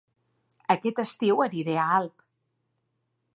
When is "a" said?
1.83-1.85